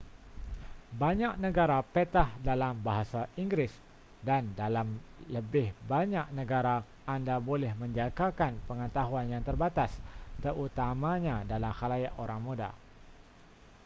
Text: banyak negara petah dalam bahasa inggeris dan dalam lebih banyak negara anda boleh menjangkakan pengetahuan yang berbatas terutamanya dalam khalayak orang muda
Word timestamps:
banyak 1.01 1.33
negara 1.45 1.77
petah 1.93 2.29
dalam 2.47 2.75
bahasa 2.87 3.21
inggeris 3.41 3.69
dan 4.27 4.43
dalam 4.61 4.87
lebih 5.35 5.67
banyak 5.91 6.25
negara 6.39 6.75
anda 7.13 7.35
boleh 7.49 7.71
menjangkakan 7.81 8.53
pengetahuan 8.69 9.25
yang 9.33 9.43
berbatas 9.49 9.91
terutamanya 10.43 11.35
dalam 11.51 11.69
khalayak 11.79 12.13
orang 12.23 12.39
muda 12.47 12.69